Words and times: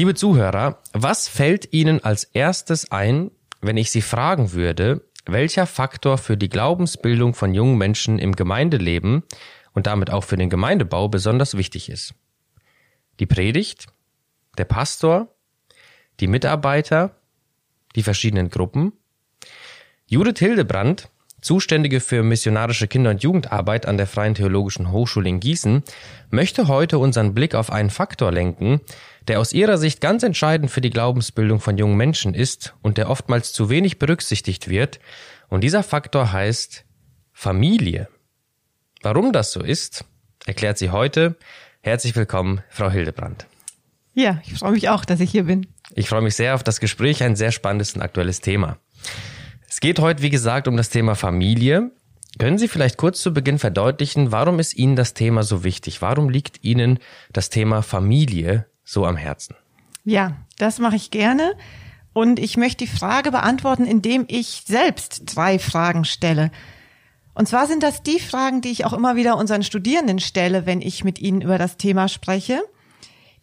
Liebe 0.00 0.14
Zuhörer, 0.14 0.78
was 0.94 1.28
fällt 1.28 1.74
Ihnen 1.74 2.02
als 2.02 2.24
erstes 2.24 2.90
ein, 2.90 3.30
wenn 3.60 3.76
ich 3.76 3.90
Sie 3.90 4.00
fragen 4.00 4.52
würde, 4.54 5.04
welcher 5.26 5.66
Faktor 5.66 6.16
für 6.16 6.38
die 6.38 6.48
Glaubensbildung 6.48 7.34
von 7.34 7.52
jungen 7.52 7.76
Menschen 7.76 8.18
im 8.18 8.34
Gemeindeleben 8.34 9.24
und 9.74 9.86
damit 9.86 10.08
auch 10.08 10.24
für 10.24 10.38
den 10.38 10.48
Gemeindebau 10.48 11.08
besonders 11.08 11.54
wichtig 11.54 11.90
ist? 11.90 12.14
Die 13.18 13.26
Predigt, 13.26 13.88
der 14.56 14.64
Pastor, 14.64 15.28
die 16.20 16.28
Mitarbeiter, 16.28 17.14
die 17.94 18.02
verschiedenen 18.02 18.48
Gruppen? 18.48 18.94
Judith 20.06 20.38
Hildebrand 20.38 21.10
Zuständige 21.40 22.00
für 22.00 22.22
missionarische 22.22 22.86
Kinder- 22.86 23.10
und 23.10 23.22
Jugendarbeit 23.22 23.86
an 23.86 23.96
der 23.96 24.06
Freien 24.06 24.34
Theologischen 24.34 24.92
Hochschule 24.92 25.28
in 25.28 25.40
Gießen, 25.40 25.82
möchte 26.30 26.68
heute 26.68 26.98
unseren 26.98 27.34
Blick 27.34 27.54
auf 27.54 27.70
einen 27.70 27.90
Faktor 27.90 28.30
lenken, 28.30 28.80
der 29.28 29.40
aus 29.40 29.52
ihrer 29.52 29.78
Sicht 29.78 30.00
ganz 30.00 30.22
entscheidend 30.22 30.70
für 30.70 30.80
die 30.80 30.90
Glaubensbildung 30.90 31.60
von 31.60 31.78
jungen 31.78 31.96
Menschen 31.96 32.34
ist 32.34 32.74
und 32.82 32.98
der 32.98 33.08
oftmals 33.08 33.52
zu 33.52 33.70
wenig 33.70 33.98
berücksichtigt 33.98 34.68
wird. 34.68 35.00
Und 35.48 35.62
dieser 35.62 35.82
Faktor 35.82 36.32
heißt 36.32 36.84
Familie. 37.32 38.08
Warum 39.02 39.32
das 39.32 39.52
so 39.52 39.60
ist, 39.60 40.04
erklärt 40.46 40.78
sie 40.78 40.90
heute. 40.90 41.36
Herzlich 41.80 42.14
willkommen, 42.14 42.62
Frau 42.68 42.90
Hildebrand. 42.90 43.46
Ja, 44.12 44.42
ich 44.44 44.58
freue 44.58 44.72
mich 44.72 44.88
auch, 44.90 45.04
dass 45.04 45.20
ich 45.20 45.30
hier 45.30 45.44
bin. 45.44 45.66
Ich 45.94 46.08
freue 46.08 46.20
mich 46.20 46.36
sehr 46.36 46.54
auf 46.54 46.62
das 46.62 46.80
Gespräch, 46.80 47.22
ein 47.22 47.36
sehr 47.36 47.52
spannendes 47.52 47.94
und 47.94 48.02
aktuelles 48.02 48.40
Thema. 48.40 48.78
Es 49.72 49.78
geht 49.78 50.00
heute, 50.00 50.20
wie 50.20 50.30
gesagt, 50.30 50.66
um 50.66 50.76
das 50.76 50.88
Thema 50.88 51.14
Familie. 51.14 51.92
Können 52.40 52.58
Sie 52.58 52.66
vielleicht 52.66 52.96
kurz 52.96 53.22
zu 53.22 53.32
Beginn 53.32 53.60
verdeutlichen, 53.60 54.32
warum 54.32 54.58
ist 54.58 54.74
Ihnen 54.74 54.96
das 54.96 55.14
Thema 55.14 55.44
so 55.44 55.62
wichtig? 55.62 56.02
Warum 56.02 56.28
liegt 56.28 56.64
Ihnen 56.64 56.98
das 57.32 57.50
Thema 57.50 57.80
Familie 57.82 58.66
so 58.82 59.06
am 59.06 59.16
Herzen? 59.16 59.54
Ja, 60.04 60.36
das 60.58 60.80
mache 60.80 60.96
ich 60.96 61.12
gerne. 61.12 61.54
Und 62.12 62.40
ich 62.40 62.56
möchte 62.56 62.84
die 62.84 62.90
Frage 62.90 63.30
beantworten, 63.30 63.84
indem 63.84 64.24
ich 64.26 64.64
selbst 64.66 65.36
drei 65.36 65.60
Fragen 65.60 66.04
stelle. 66.04 66.50
Und 67.34 67.46
zwar 67.46 67.68
sind 67.68 67.84
das 67.84 68.02
die 68.02 68.18
Fragen, 68.18 68.62
die 68.62 68.72
ich 68.72 68.84
auch 68.84 68.92
immer 68.92 69.14
wieder 69.14 69.36
unseren 69.36 69.62
Studierenden 69.62 70.18
stelle, 70.18 70.66
wenn 70.66 70.80
ich 70.80 71.04
mit 71.04 71.20
ihnen 71.20 71.42
über 71.42 71.58
das 71.58 71.76
Thema 71.76 72.08
spreche. 72.08 72.60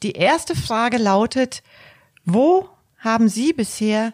Die 0.04 0.12
erste 0.12 0.58
Frage 0.58 0.98
lautet, 0.98 1.64
wo 2.26 2.68
haben 2.98 3.30
Sie 3.30 3.54
bisher 3.54 4.12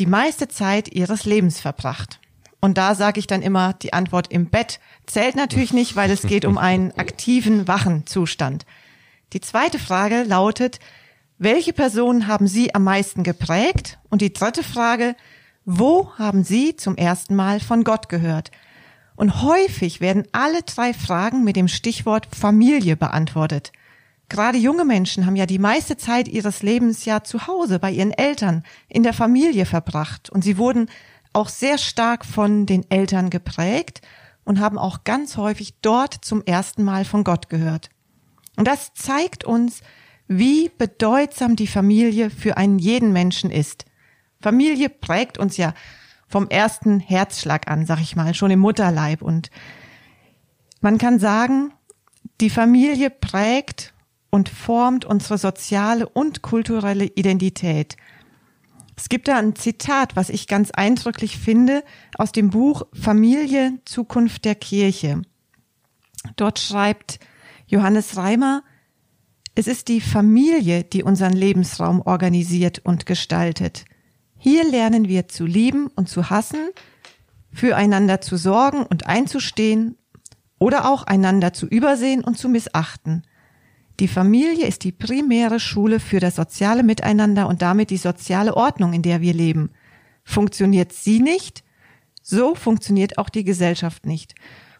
die 0.00 0.06
meiste 0.06 0.48
Zeit 0.48 0.92
ihres 0.92 1.26
Lebens 1.26 1.60
verbracht? 1.60 2.18
Und 2.60 2.76
da 2.76 2.94
sage 2.94 3.20
ich 3.20 3.26
dann 3.26 3.42
immer, 3.42 3.74
die 3.74 3.92
Antwort 3.92 4.32
im 4.32 4.46
Bett 4.46 4.80
zählt 5.06 5.36
natürlich 5.36 5.72
nicht, 5.72 5.94
weil 5.94 6.10
es 6.10 6.22
geht 6.22 6.44
um 6.44 6.58
einen 6.58 6.92
aktiven, 6.92 7.68
wachen 7.68 8.06
Zustand. 8.06 8.66
Die 9.32 9.40
zweite 9.40 9.78
Frage 9.78 10.24
lautet, 10.24 10.78
welche 11.38 11.72
Personen 11.72 12.26
haben 12.26 12.46
Sie 12.46 12.74
am 12.74 12.84
meisten 12.84 13.22
geprägt? 13.22 13.98
Und 14.10 14.20
die 14.20 14.32
dritte 14.32 14.62
Frage, 14.62 15.16
wo 15.64 16.12
haben 16.18 16.44
Sie 16.44 16.76
zum 16.76 16.96
ersten 16.96 17.34
Mal 17.34 17.60
von 17.60 17.84
Gott 17.84 18.08
gehört? 18.08 18.50
Und 19.16 19.42
häufig 19.42 20.00
werden 20.00 20.24
alle 20.32 20.62
drei 20.62 20.92
Fragen 20.92 21.44
mit 21.44 21.56
dem 21.56 21.68
Stichwort 21.68 22.26
Familie 22.34 22.96
beantwortet. 22.96 23.72
Gerade 24.30 24.58
junge 24.58 24.84
Menschen 24.84 25.26
haben 25.26 25.34
ja 25.34 25.44
die 25.44 25.58
meiste 25.58 25.96
Zeit 25.96 26.28
ihres 26.28 26.62
Lebens 26.62 27.04
ja 27.04 27.24
zu 27.24 27.48
Hause 27.48 27.80
bei 27.80 27.90
ihren 27.90 28.12
Eltern, 28.12 28.62
in 28.88 29.02
der 29.02 29.12
Familie 29.12 29.66
verbracht. 29.66 30.30
Und 30.30 30.44
sie 30.44 30.56
wurden 30.56 30.88
auch 31.32 31.48
sehr 31.48 31.78
stark 31.78 32.24
von 32.24 32.64
den 32.64 32.88
Eltern 32.92 33.30
geprägt 33.30 34.02
und 34.44 34.60
haben 34.60 34.78
auch 34.78 35.02
ganz 35.02 35.36
häufig 35.36 35.74
dort 35.82 36.24
zum 36.24 36.44
ersten 36.44 36.84
Mal 36.84 37.04
von 37.04 37.24
Gott 37.24 37.48
gehört. 37.48 37.90
Und 38.56 38.68
das 38.68 38.94
zeigt 38.94 39.42
uns, 39.42 39.80
wie 40.28 40.70
bedeutsam 40.78 41.56
die 41.56 41.66
Familie 41.66 42.30
für 42.30 42.56
einen 42.56 42.78
jeden 42.78 43.12
Menschen 43.12 43.50
ist. 43.50 43.84
Familie 44.40 44.90
prägt 44.90 45.38
uns 45.38 45.56
ja 45.56 45.74
vom 46.28 46.48
ersten 46.48 47.00
Herzschlag 47.00 47.68
an, 47.68 47.84
sag 47.84 48.00
ich 48.00 48.14
mal, 48.14 48.32
schon 48.32 48.52
im 48.52 48.60
Mutterleib. 48.60 49.22
Und 49.22 49.50
man 50.80 50.98
kann 50.98 51.18
sagen, 51.18 51.72
die 52.40 52.50
Familie 52.50 53.10
prägt 53.10 53.92
und 54.30 54.48
formt 54.48 55.04
unsere 55.04 55.38
soziale 55.38 56.08
und 56.08 56.42
kulturelle 56.42 57.04
Identität. 57.04 57.96
Es 58.96 59.08
gibt 59.08 59.28
da 59.28 59.38
ein 59.38 59.56
Zitat, 59.56 60.14
was 60.14 60.28
ich 60.28 60.46
ganz 60.46 60.70
eindrücklich 60.70 61.38
finde, 61.38 61.82
aus 62.16 62.32
dem 62.32 62.50
Buch 62.50 62.82
Familie, 62.92 63.78
Zukunft 63.84 64.44
der 64.44 64.54
Kirche. 64.54 65.22
Dort 66.36 66.58
schreibt 66.58 67.18
Johannes 67.66 68.16
Reimer, 68.16 68.62
es 69.54 69.66
ist 69.66 69.88
die 69.88 70.00
Familie, 70.00 70.84
die 70.84 71.02
unseren 71.02 71.32
Lebensraum 71.32 72.02
organisiert 72.02 72.80
und 72.84 73.06
gestaltet. 73.06 73.84
Hier 74.36 74.64
lernen 74.64 75.08
wir 75.08 75.28
zu 75.28 75.44
lieben 75.44 75.88
und 75.88 76.08
zu 76.08 76.30
hassen, 76.30 76.70
füreinander 77.52 78.20
zu 78.20 78.36
sorgen 78.36 78.84
und 78.84 79.06
einzustehen 79.06 79.96
oder 80.58 80.88
auch 80.88 81.04
einander 81.04 81.52
zu 81.52 81.66
übersehen 81.66 82.22
und 82.22 82.38
zu 82.38 82.48
missachten. 82.48 83.22
Die 84.00 84.08
Familie 84.08 84.66
ist 84.66 84.84
die 84.84 84.92
primäre 84.92 85.60
Schule 85.60 86.00
für 86.00 86.20
das 86.20 86.36
soziale 86.36 86.82
Miteinander 86.82 87.46
und 87.46 87.60
damit 87.60 87.90
die 87.90 87.98
soziale 87.98 88.56
Ordnung, 88.56 88.94
in 88.94 89.02
der 89.02 89.20
wir 89.20 89.34
leben. 89.34 89.72
Funktioniert 90.24 90.94
sie 90.94 91.20
nicht, 91.20 91.62
so 92.22 92.54
funktioniert 92.54 93.18
auch 93.18 93.28
die 93.28 93.44
Gesellschaft 93.44 94.06
nicht. 94.06 94.34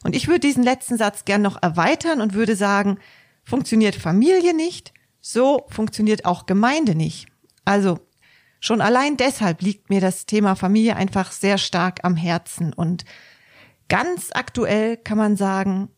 Und 0.04 0.16
ich 0.16 0.26
würde 0.26 0.40
diesen 0.40 0.62
letzten 0.62 0.96
Satz 0.96 1.26
gern 1.26 1.42
noch 1.42 1.62
erweitern 1.62 2.22
und 2.22 2.32
würde 2.32 2.56
sagen, 2.56 2.98
funktioniert 3.44 3.94
Familie 3.94 4.54
nicht, 4.56 4.94
so 5.20 5.66
funktioniert 5.68 6.24
auch 6.24 6.46
Gemeinde 6.46 6.94
nicht. 6.94 7.26
Also 7.66 8.00
schon 8.58 8.80
allein 8.80 9.18
deshalb 9.18 9.60
liegt 9.60 9.90
mir 9.90 10.00
das 10.00 10.24
Thema 10.24 10.54
Familie 10.54 10.96
einfach 10.96 11.30
sehr 11.30 11.58
stark 11.58 12.00
am 12.04 12.16
Herzen 12.16 12.72
und 12.72 13.04
ganz 13.90 14.30
aktuell 14.32 14.96
kann 14.96 15.18
man 15.18 15.36
sagen, 15.36 15.90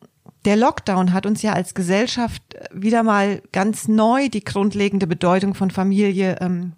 der 0.44 0.56
Lockdown 0.56 1.12
hat 1.12 1.26
uns 1.26 1.42
ja 1.42 1.52
als 1.52 1.74
Gesellschaft 1.74 2.42
wieder 2.72 3.02
mal 3.02 3.42
ganz 3.52 3.88
neu 3.88 4.28
die 4.28 4.44
grundlegende 4.44 5.06
Bedeutung 5.06 5.54
von 5.54 5.70
Familie 5.70 6.38
ähm, 6.40 6.72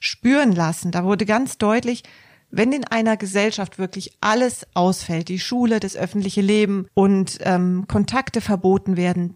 spüren 0.00 0.52
lassen. 0.52 0.90
Da 0.90 1.04
wurde 1.04 1.24
ganz 1.26 1.58
deutlich, 1.58 2.04
wenn 2.50 2.72
in 2.72 2.84
einer 2.84 3.16
Gesellschaft 3.16 3.78
wirklich 3.78 4.16
alles 4.20 4.66
ausfällt, 4.74 5.28
die 5.28 5.38
Schule, 5.38 5.80
das 5.80 5.96
öffentliche 5.96 6.40
Leben 6.40 6.86
und 6.94 7.38
ähm, 7.42 7.86
Kontakte 7.88 8.40
verboten 8.40 8.96
werden, 8.96 9.34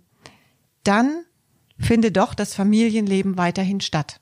dann 0.84 1.24
findet 1.78 2.16
doch 2.16 2.34
das 2.34 2.54
Familienleben 2.54 3.36
weiterhin 3.36 3.80
statt. 3.80 4.21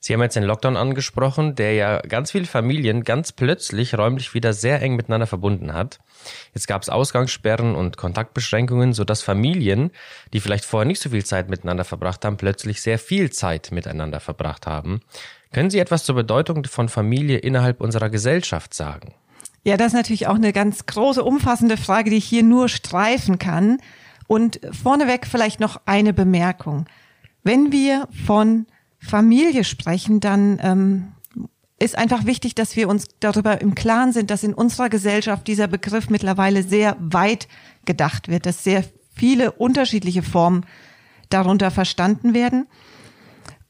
Sie 0.00 0.12
haben 0.12 0.22
jetzt 0.22 0.36
den 0.36 0.44
Lockdown 0.44 0.76
angesprochen, 0.76 1.54
der 1.54 1.74
ja 1.74 2.00
ganz 2.00 2.30
viele 2.30 2.46
Familien 2.46 3.04
ganz 3.04 3.32
plötzlich 3.32 3.96
räumlich 3.96 4.34
wieder 4.34 4.52
sehr 4.52 4.80
eng 4.82 4.96
miteinander 4.96 5.26
verbunden 5.26 5.72
hat. 5.72 5.98
Jetzt 6.54 6.68
gab 6.68 6.82
es 6.82 6.88
Ausgangssperren 6.88 7.74
und 7.74 7.96
Kontaktbeschränkungen, 7.96 8.92
sodass 8.92 9.22
Familien, 9.22 9.90
die 10.32 10.40
vielleicht 10.40 10.64
vorher 10.64 10.86
nicht 10.86 11.00
so 11.00 11.10
viel 11.10 11.24
Zeit 11.24 11.48
miteinander 11.48 11.84
verbracht 11.84 12.24
haben, 12.24 12.36
plötzlich 12.36 12.82
sehr 12.82 12.98
viel 12.98 13.30
Zeit 13.30 13.70
miteinander 13.72 14.20
verbracht 14.20 14.66
haben. 14.66 15.00
Können 15.52 15.70
Sie 15.70 15.78
etwas 15.78 16.04
zur 16.04 16.16
Bedeutung 16.16 16.64
von 16.64 16.88
Familie 16.88 17.38
innerhalb 17.38 17.80
unserer 17.80 18.10
Gesellschaft 18.10 18.74
sagen? 18.74 19.14
Ja, 19.64 19.76
das 19.76 19.88
ist 19.88 19.94
natürlich 19.94 20.26
auch 20.26 20.34
eine 20.34 20.52
ganz 20.52 20.84
große, 20.86 21.24
umfassende 21.24 21.76
Frage, 21.76 22.10
die 22.10 22.16
ich 22.16 22.26
hier 22.26 22.42
nur 22.42 22.68
streifen 22.68 23.38
kann. 23.38 23.78
Und 24.26 24.60
vorneweg 24.72 25.26
vielleicht 25.26 25.60
noch 25.60 25.80
eine 25.86 26.12
Bemerkung. 26.12 26.86
Wenn 27.42 27.72
wir 27.72 28.08
von 28.26 28.66
Familie 29.06 29.64
sprechen, 29.64 30.20
dann 30.20 30.58
ähm, 30.62 31.12
ist 31.78 31.98
einfach 31.98 32.24
wichtig, 32.24 32.54
dass 32.54 32.76
wir 32.76 32.88
uns 32.88 33.06
darüber 33.20 33.60
im 33.60 33.74
Klaren 33.74 34.12
sind, 34.12 34.30
dass 34.30 34.42
in 34.42 34.54
unserer 34.54 34.88
Gesellschaft 34.88 35.46
dieser 35.46 35.66
Begriff 35.66 36.08
mittlerweile 36.08 36.62
sehr 36.62 36.96
weit 37.00 37.48
gedacht 37.84 38.28
wird, 38.28 38.46
dass 38.46 38.64
sehr 38.64 38.84
viele 39.14 39.52
unterschiedliche 39.52 40.22
Formen 40.22 40.64
darunter 41.28 41.70
verstanden 41.70 42.34
werden. 42.34 42.66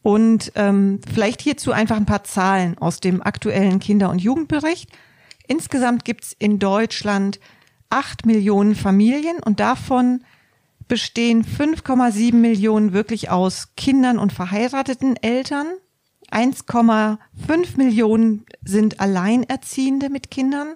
Und 0.03 0.53
ähm, 0.55 1.01
vielleicht 1.13 1.41
hierzu 1.41 1.73
einfach 1.73 1.97
ein 1.97 2.07
paar 2.07 2.25
Zahlen 2.25 2.77
aus 2.79 3.01
dem 3.01 3.23
aktuellen 3.23 3.81
Kinder- 3.81 4.11
und 4.11 4.21
Jugendbericht. 4.21 4.91
Insgesamt 5.47 6.05
gibt's 6.05 6.37
in 6.39 6.59
Deutschland 6.59 7.41
acht 7.89 8.27
Millionen 8.27 8.75
Familien 8.75 9.39
und 9.43 9.61
davon 9.61 10.23
bestehen 10.89 11.45
5,7 11.45 12.35
Millionen 12.35 12.93
wirklich 12.93 13.31
aus 13.31 13.75
Kindern 13.77 14.19
und 14.19 14.33
verheirateten 14.33 15.17
Eltern. 15.17 15.67
1,5 16.31 17.77
Millionen 17.77 18.47
sind 18.65 19.01
Alleinerziehende 19.01 20.11
mit 20.11 20.31
Kindern. 20.31 20.75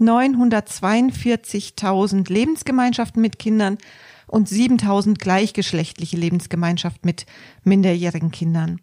942.000 0.00 2.30
Lebensgemeinschaften 2.30 3.22
mit 3.22 3.38
Kindern 3.38 3.78
und 4.26 4.48
7.000 4.48 5.18
gleichgeschlechtliche 5.18 6.16
Lebensgemeinschaften 6.16 7.06
mit 7.06 7.26
minderjährigen 7.64 8.30
Kindern. 8.30 8.80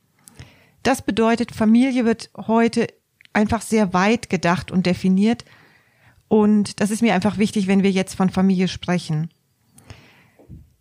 Das 0.81 1.01
bedeutet, 1.01 1.53
Familie 1.53 2.05
wird 2.05 2.29
heute 2.35 2.87
einfach 3.33 3.61
sehr 3.61 3.93
weit 3.93 4.29
gedacht 4.29 4.71
und 4.71 4.85
definiert. 4.85 5.45
Und 6.27 6.79
das 6.79 6.91
ist 6.91 7.01
mir 7.01 7.13
einfach 7.13 7.37
wichtig, 7.37 7.67
wenn 7.67 7.83
wir 7.83 7.91
jetzt 7.91 8.15
von 8.15 8.29
Familie 8.29 8.67
sprechen. 8.67 9.29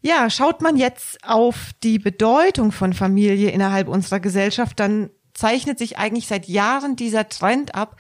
Ja, 0.03 0.29
schaut 0.31 0.63
man 0.63 0.77
jetzt 0.77 1.23
auf 1.25 1.71
die 1.85 2.01
Bedeutung 2.01 2.73
von 2.73 2.93
Familie 2.93 3.51
innerhalb 3.51 3.87
unserer 3.87 4.19
Gesellschaft, 4.19 4.81
dann 4.81 5.11
zeichnet 5.33 5.79
sich 5.79 5.97
eigentlich 5.97 6.27
seit 6.27 6.49
Jahren 6.49 6.97
dieser 6.97 7.29
Trend 7.29 7.77
ab, 7.77 7.97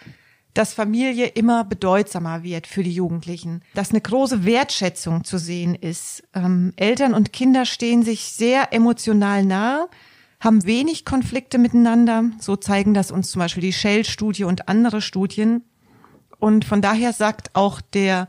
dass 0.52 0.75
Familie 0.75 1.26
immer 1.26 1.64
bedeutsamer 1.64 2.43
wird 2.43 2.66
für 2.66 2.82
die 2.82 2.93
Jugendlichen, 2.93 3.62
dass 3.75 3.90
eine 3.90 4.00
große 4.00 4.44
Wertschätzung 4.44 5.25
zu 5.25 5.38
sehen 5.38 5.75
ist. 5.75 6.25
Ähm, 6.34 6.72
Eltern 6.76 7.14
und 7.14 7.32
Kinder 7.32 7.64
stehen 7.64 8.02
sich 8.02 8.25
sehr 8.25 8.72
emotional 8.72 9.44
nahe, 9.44 9.88
haben 10.40 10.64
wenig 10.66 11.04
Konflikte 11.04 11.56
miteinander. 11.56 12.25
So 12.38 12.56
zeigen 12.56 12.94
das 12.94 13.10
uns 13.10 13.31
zum 13.31 13.38
Beispiel 13.38 13.62
die 13.62 13.72
Shell-Studie 13.72 14.44
und 14.44 14.69
andere 14.69 15.00
Studien. 15.00 15.64
Und 16.38 16.64
von 16.64 16.82
daher 16.82 17.12
sagt 17.12 17.54
auch 17.54 17.81
der 17.81 18.28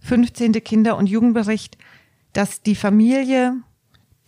15. 0.00 0.52
Kinder- 0.64 0.96
und 0.96 1.06
Jugendbericht, 1.06 1.76
dass 2.32 2.62
die 2.62 2.74
Familie 2.74 3.54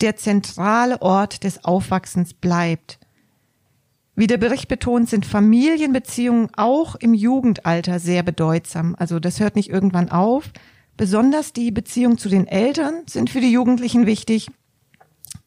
der 0.00 0.16
zentrale 0.16 1.00
Ort 1.02 1.44
des 1.44 1.64
Aufwachsens 1.64 2.34
bleibt. 2.34 2.98
Wie 4.16 4.26
der 4.26 4.38
Bericht 4.38 4.68
betont, 4.68 5.08
sind 5.08 5.26
Familienbeziehungen 5.26 6.48
auch 6.56 6.94
im 6.94 7.14
Jugendalter 7.14 7.98
sehr 7.98 8.22
bedeutsam. 8.22 8.94
Also 8.98 9.18
das 9.18 9.40
hört 9.40 9.56
nicht 9.56 9.70
irgendwann 9.70 10.10
auf. 10.10 10.50
Besonders 10.96 11.52
die 11.52 11.72
Beziehung 11.72 12.18
zu 12.18 12.28
den 12.28 12.46
Eltern 12.46 13.02
sind 13.06 13.30
für 13.30 13.40
die 13.40 13.50
Jugendlichen 13.50 14.06
wichtig. 14.06 14.50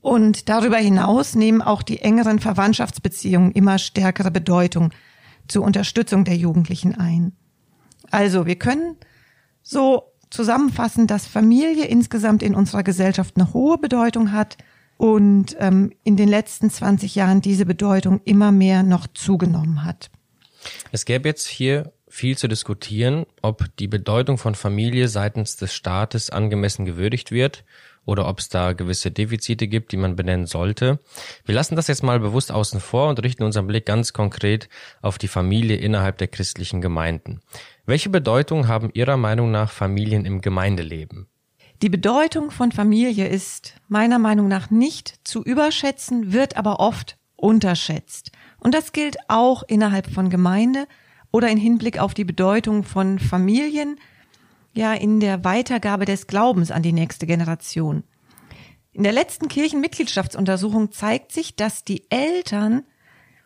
Und 0.01 0.49
darüber 0.49 0.77
hinaus 0.77 1.35
nehmen 1.35 1.61
auch 1.61 1.81
die 1.81 1.99
engeren 1.99 2.39
Verwandtschaftsbeziehungen 2.39 3.51
immer 3.53 3.77
stärkere 3.77 4.31
Bedeutung 4.31 4.91
zur 5.47 5.63
Unterstützung 5.63 6.25
der 6.25 6.35
Jugendlichen 6.35 6.95
ein. 6.95 7.33
Also 8.11 8.45
wir 8.45 8.57
können 8.57 8.97
so 9.61 10.13
zusammenfassen, 10.29 11.07
dass 11.07 11.25
Familie 11.25 11.85
insgesamt 11.85 12.43
in 12.43 12.55
unserer 12.55 12.83
Gesellschaft 12.83 13.35
eine 13.35 13.53
hohe 13.53 13.77
Bedeutung 13.77 14.31
hat 14.31 14.57
und 14.97 15.55
ähm, 15.59 15.93
in 16.03 16.17
den 16.17 16.27
letzten 16.27 16.69
20 16.69 17.15
Jahren 17.15 17.41
diese 17.41 17.65
Bedeutung 17.65 18.21
immer 18.25 18.51
mehr 18.51 18.83
noch 18.83 19.07
zugenommen 19.07 19.85
hat. 19.85 20.09
Es 20.91 21.05
gäbe 21.05 21.29
jetzt 21.29 21.47
hier 21.47 21.91
viel 22.09 22.37
zu 22.37 22.47
diskutieren, 22.47 23.25
ob 23.41 23.65
die 23.77 23.87
Bedeutung 23.87 24.37
von 24.37 24.55
Familie 24.55 25.07
seitens 25.07 25.55
des 25.55 25.73
Staates 25.73 26.29
angemessen 26.29 26.85
gewürdigt 26.85 27.31
wird 27.31 27.63
oder 28.05 28.27
ob 28.27 28.39
es 28.39 28.49
da 28.49 28.73
gewisse 28.73 29.11
Defizite 29.11 29.67
gibt, 29.67 29.91
die 29.91 29.97
man 29.97 30.15
benennen 30.15 30.47
sollte. 30.47 30.99
Wir 31.45 31.53
lassen 31.53 31.75
das 31.75 31.87
jetzt 31.87 32.03
mal 32.03 32.19
bewusst 32.19 32.51
außen 32.51 32.79
vor 32.79 33.09
und 33.09 33.21
richten 33.21 33.43
unseren 33.43 33.67
Blick 33.67 33.85
ganz 33.85 34.13
konkret 34.13 34.69
auf 35.01 35.17
die 35.17 35.27
Familie 35.27 35.75
innerhalb 35.75 36.17
der 36.17 36.29
christlichen 36.29 36.81
Gemeinden. 36.81 37.41
Welche 37.89 38.09
Bedeutung 38.09 38.67
haben 38.67 38.89
Ihrer 38.93 39.15
Meinung 39.15 39.49
nach 39.49 39.71
Familien 39.71 40.25
im 40.25 40.41
Gemeindeleben? 40.41 41.29
Die 41.81 41.87
Bedeutung 41.87 42.51
von 42.51 42.73
Familie 42.73 43.29
ist 43.29 43.75
meiner 43.87 44.19
Meinung 44.19 44.49
nach 44.49 44.69
nicht 44.69 45.21
zu 45.23 45.41
überschätzen, 45.41 46.33
wird 46.33 46.57
aber 46.57 46.81
oft 46.81 47.17
unterschätzt. 47.37 48.33
Und 48.59 48.73
das 48.73 48.91
gilt 48.91 49.15
auch 49.29 49.63
innerhalb 49.63 50.11
von 50.11 50.29
Gemeinde 50.29 50.85
oder 51.31 51.47
in 51.47 51.57
Hinblick 51.57 51.97
auf 51.97 52.13
die 52.13 52.25
Bedeutung 52.25 52.83
von 52.83 53.19
Familien, 53.19 53.97
ja, 54.73 54.93
in 54.93 55.21
der 55.21 55.45
Weitergabe 55.45 56.03
des 56.03 56.27
Glaubens 56.27 56.71
an 56.71 56.83
die 56.83 56.91
nächste 56.91 57.25
Generation. 57.25 58.03
In 58.91 59.03
der 59.03 59.13
letzten 59.13 59.47
Kirchenmitgliedschaftsuntersuchung 59.47 60.91
zeigt 60.91 61.31
sich, 61.31 61.55
dass 61.55 61.85
die 61.85 62.03
Eltern 62.11 62.83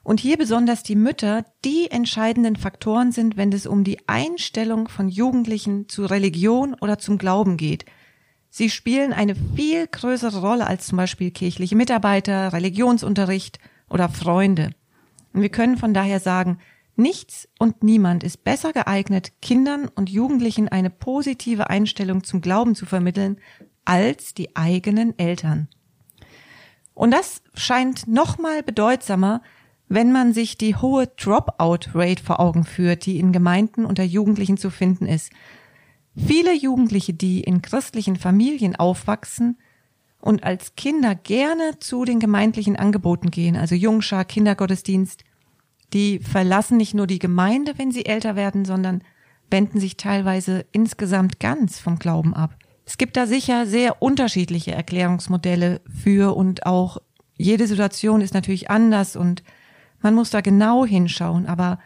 und 0.03 0.19
hier 0.19 0.37
besonders 0.37 0.83
die 0.83 0.95
Mütter 0.95 1.45
die 1.63 1.91
entscheidenden 1.91 2.55
Faktoren 2.55 3.11
sind, 3.11 3.37
wenn 3.37 3.51
es 3.51 3.67
um 3.67 3.83
die 3.83 4.07
Einstellung 4.07 4.87
von 4.87 5.09
Jugendlichen 5.09 5.87
zu 5.87 6.05
Religion 6.05 6.75
oder 6.75 6.97
zum 6.97 7.17
Glauben 7.17 7.57
geht– 7.57 7.85
Sie 8.53 8.69
spielen 8.69 9.13
eine 9.13 9.33
viel 9.33 9.87
größere 9.87 10.41
Rolle 10.41 10.67
als 10.67 10.85
zum 10.87 10.97
Beispiel 10.97 11.31
kirchliche 11.31 11.77
Mitarbeiter, 11.77 12.51
Religionsunterricht 12.51 13.59
oder 13.89 14.09
Freunde. 14.09 14.71
Und 15.31 15.41
wir 15.41 15.49
können 15.49 15.77
von 15.77 15.93
daher 15.93 16.19
sagen, 16.19 16.59
nichts 16.97 17.47
und 17.59 17.81
niemand 17.81 18.25
ist 18.25 18.43
besser 18.43 18.73
geeignet, 18.73 19.31
Kindern 19.41 19.87
und 19.87 20.09
Jugendlichen 20.09 20.67
eine 20.67 20.89
positive 20.89 21.69
Einstellung 21.69 22.25
zum 22.25 22.41
Glauben 22.41 22.75
zu 22.75 22.85
vermitteln, 22.85 23.37
als 23.85 24.33
die 24.33 24.53
eigenen 24.53 25.17
Eltern. 25.17 25.69
Und 26.93 27.11
das 27.11 27.41
scheint 27.53 28.05
nochmal 28.05 28.63
bedeutsamer, 28.63 29.41
wenn 29.93 30.13
man 30.13 30.31
sich 30.31 30.57
die 30.57 30.77
hohe 30.77 31.07
Dropout-Rate 31.07 32.23
vor 32.23 32.39
Augen 32.39 32.63
führt, 32.63 33.05
die 33.05 33.19
in 33.19 33.33
Gemeinden 33.33 33.83
unter 33.83 34.03
Jugendlichen 34.03 34.55
zu 34.55 34.69
finden 34.69 35.05
ist. 35.05 35.33
Viele 36.15 36.55
Jugendliche, 36.55 37.13
die 37.13 37.41
in 37.41 37.61
christlichen 37.61 38.15
Familien 38.15 38.77
aufwachsen 38.77 39.59
und 40.21 40.45
als 40.45 40.75
Kinder 40.75 41.13
gerne 41.13 41.77
zu 41.79 42.05
den 42.05 42.21
gemeindlichen 42.21 42.77
Angeboten 42.77 43.31
gehen, 43.31 43.57
also 43.57 43.75
Jungschar, 43.75 44.23
Kindergottesdienst, 44.23 45.25
die 45.91 46.19
verlassen 46.19 46.77
nicht 46.77 46.93
nur 46.93 47.05
die 47.05 47.19
Gemeinde, 47.19 47.73
wenn 47.75 47.91
sie 47.91 48.05
älter 48.05 48.37
werden, 48.37 48.63
sondern 48.63 49.03
wenden 49.49 49.81
sich 49.81 49.97
teilweise 49.97 50.65
insgesamt 50.71 51.41
ganz 51.41 51.79
vom 51.79 51.99
Glauben 51.99 52.33
ab. 52.33 52.55
Es 52.85 52.97
gibt 52.97 53.17
da 53.17 53.27
sicher 53.27 53.65
sehr 53.65 54.01
unterschiedliche 54.01 54.71
Erklärungsmodelle 54.71 55.81
für 56.01 56.33
und 56.33 56.65
auch 56.65 56.99
jede 57.35 57.67
Situation 57.67 58.21
ist 58.21 58.33
natürlich 58.33 58.69
anders 58.69 59.17
und 59.17 59.43
man 60.01 60.15
muss 60.15 60.29
da 60.29 60.41
genau 60.41 60.85
hinschauen, 60.85 61.45
aber 61.45 61.79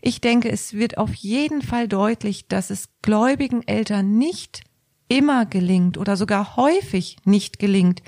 ich 0.00 0.20
denke, 0.20 0.50
es 0.50 0.74
wird 0.74 0.98
auf 0.98 1.14
jeden 1.14 1.62
Fall 1.62 1.86
deutlich, 1.86 2.48
dass 2.48 2.70
es 2.70 2.88
gläubigen 3.02 3.66
Eltern 3.66 4.18
nicht 4.18 4.62
immer 5.08 5.46
gelingt 5.46 5.96
oder 5.96 6.16
sogar 6.16 6.56
häufig 6.56 7.16
nicht 7.24 7.58
gelingt, 7.58 8.02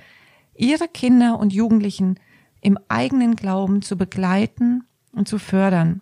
ihre 0.56 0.88
Kinder 0.88 1.38
und 1.38 1.52
Jugendlichen 1.52 2.18
im 2.60 2.78
eigenen 2.88 3.36
Glauben 3.36 3.82
zu 3.82 3.96
begleiten 3.96 4.84
und 5.12 5.28
zu 5.28 5.38
fördern. 5.38 6.00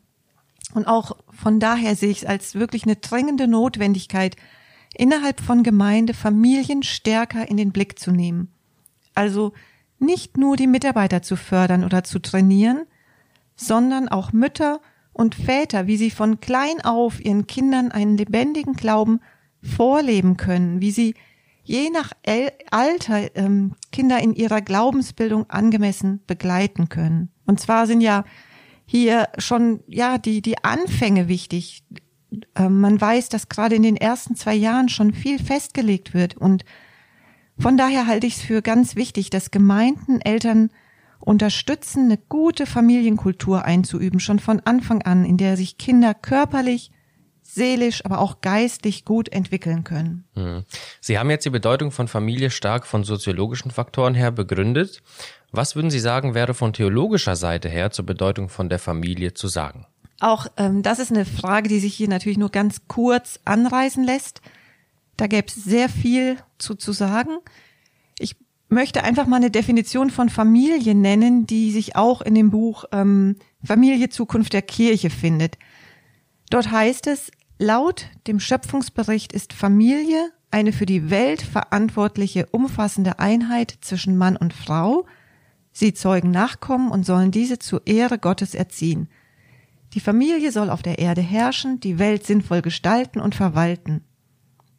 Und 0.74 0.86
auch 0.86 1.16
von 1.30 1.60
daher 1.60 1.96
sehe 1.96 2.10
ich 2.10 2.22
es 2.22 2.24
als 2.24 2.54
wirklich 2.54 2.84
eine 2.84 2.96
drängende 2.96 3.48
Notwendigkeit, 3.48 4.36
innerhalb 4.94 5.40
von 5.40 5.62
Gemeinde 5.62 6.14
Familien 6.14 6.82
stärker 6.82 7.48
in 7.48 7.56
den 7.56 7.72
Blick 7.72 7.98
zu 7.98 8.12
nehmen. 8.12 8.52
Also 9.14 9.52
nicht 9.98 10.36
nur 10.36 10.56
die 10.56 10.66
Mitarbeiter 10.66 11.22
zu 11.22 11.36
fördern 11.36 11.84
oder 11.84 12.04
zu 12.04 12.18
trainieren, 12.18 12.86
sondern 13.56 14.08
auch 14.08 14.32
Mütter 14.32 14.80
und 15.12 15.34
Väter, 15.34 15.86
wie 15.86 15.96
sie 15.96 16.10
von 16.10 16.40
klein 16.40 16.80
auf 16.82 17.24
ihren 17.24 17.46
Kindern 17.46 17.92
einen 17.92 18.16
lebendigen 18.16 18.74
Glauben 18.74 19.20
vorleben 19.62 20.36
können, 20.36 20.80
wie 20.80 20.90
sie 20.90 21.14
je 21.62 21.90
nach 21.90 22.12
Alter 22.70 23.36
ähm, 23.36 23.74
Kinder 23.92 24.20
in 24.20 24.34
ihrer 24.34 24.60
Glaubensbildung 24.60 25.48
angemessen 25.48 26.20
begleiten 26.26 26.88
können. 26.88 27.30
Und 27.46 27.60
zwar 27.60 27.86
sind 27.86 28.00
ja 28.00 28.24
hier 28.84 29.28
schon 29.38 29.80
ja 29.86 30.18
die 30.18 30.42
die 30.42 30.64
Anfänge 30.64 31.28
wichtig. 31.28 31.84
Ähm, 32.56 32.80
man 32.80 33.00
weiß, 33.00 33.28
dass 33.28 33.48
gerade 33.48 33.76
in 33.76 33.82
den 33.82 33.96
ersten 33.96 34.34
zwei 34.34 34.54
Jahren 34.54 34.88
schon 34.88 35.12
viel 35.12 35.38
festgelegt 35.38 36.14
wird 36.14 36.36
und 36.36 36.64
von 37.58 37.76
daher 37.76 38.06
halte 38.06 38.26
ich 38.26 38.36
es 38.36 38.42
für 38.42 38.62
ganz 38.62 38.96
wichtig, 38.96 39.30
dass 39.30 39.50
Gemeinden 39.50 40.20
Eltern 40.20 40.70
unterstützen, 41.22 42.04
eine 42.04 42.18
gute 42.18 42.66
Familienkultur 42.66 43.64
einzuüben, 43.64 44.20
schon 44.20 44.38
von 44.38 44.60
Anfang 44.60 45.02
an, 45.02 45.24
in 45.24 45.36
der 45.36 45.56
sich 45.56 45.78
Kinder 45.78 46.14
körperlich, 46.14 46.90
seelisch, 47.42 48.04
aber 48.04 48.18
auch 48.18 48.40
geistig 48.40 49.04
gut 49.04 49.28
entwickeln 49.28 49.84
können. 49.84 50.24
Hm. 50.34 50.64
Sie 51.00 51.18
haben 51.18 51.30
jetzt 51.30 51.44
die 51.44 51.50
Bedeutung 51.50 51.90
von 51.90 52.08
Familie 52.08 52.50
stark 52.50 52.86
von 52.86 53.04
soziologischen 53.04 53.70
Faktoren 53.70 54.14
her 54.14 54.30
begründet. 54.30 55.02
Was 55.50 55.76
würden 55.76 55.90
Sie 55.90 56.00
sagen, 56.00 56.34
wäre 56.34 56.54
von 56.54 56.72
theologischer 56.72 57.36
Seite 57.36 57.68
her 57.68 57.90
zur 57.90 58.06
Bedeutung 58.06 58.48
von 58.48 58.68
der 58.68 58.78
Familie 58.78 59.34
zu 59.34 59.48
sagen? 59.48 59.86
Auch 60.20 60.46
ähm, 60.56 60.82
das 60.82 60.98
ist 60.98 61.10
eine 61.10 61.24
Frage, 61.24 61.68
die 61.68 61.80
sich 61.80 61.94
hier 61.94 62.08
natürlich 62.08 62.38
nur 62.38 62.50
ganz 62.50 62.82
kurz 62.88 63.40
anreißen 63.44 64.04
lässt. 64.04 64.40
Da 65.16 65.26
gäbe 65.26 65.48
es 65.48 65.54
sehr 65.54 65.88
viel 65.88 66.36
zu, 66.58 66.74
zu 66.74 66.92
sagen 66.92 67.38
möchte 68.72 69.04
einfach 69.04 69.26
mal 69.26 69.36
eine 69.36 69.50
Definition 69.50 70.10
von 70.10 70.28
Familie 70.28 70.94
nennen, 70.94 71.46
die 71.46 71.70
sich 71.70 71.94
auch 71.94 72.22
in 72.22 72.34
dem 72.34 72.50
Buch 72.50 72.84
ähm, 72.90 73.36
Familie 73.64 74.08
Zukunft 74.08 74.52
der 74.52 74.62
Kirche 74.62 75.10
findet. 75.10 75.58
Dort 76.50 76.70
heißt 76.70 77.06
es, 77.06 77.30
laut 77.58 78.06
dem 78.26 78.40
Schöpfungsbericht 78.40 79.32
ist 79.32 79.52
Familie 79.52 80.32
eine 80.50 80.72
für 80.72 80.86
die 80.86 81.10
Welt 81.10 81.42
verantwortliche, 81.42 82.46
umfassende 82.50 83.18
Einheit 83.18 83.78
zwischen 83.80 84.16
Mann 84.16 84.36
und 84.36 84.52
Frau. 84.52 85.06
Sie 85.72 85.94
zeugen 85.94 86.30
Nachkommen 86.30 86.90
und 86.90 87.06
sollen 87.06 87.30
diese 87.30 87.58
zur 87.58 87.86
Ehre 87.86 88.18
Gottes 88.18 88.54
erziehen. 88.54 89.08
Die 89.94 90.00
Familie 90.00 90.52
soll 90.52 90.70
auf 90.70 90.82
der 90.82 90.98
Erde 90.98 91.22
herrschen, 91.22 91.80
die 91.80 91.98
Welt 91.98 92.26
sinnvoll 92.26 92.62
gestalten 92.62 93.20
und 93.20 93.34
verwalten. 93.34 94.04